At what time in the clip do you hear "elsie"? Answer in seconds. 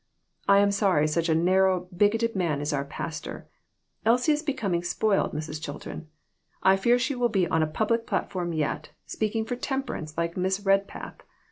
4.03-4.31